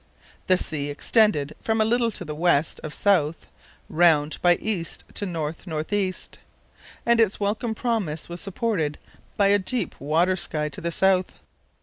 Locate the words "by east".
4.41-5.03